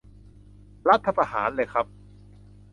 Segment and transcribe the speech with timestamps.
[0.89, 1.85] รัฐประหารเลยครับ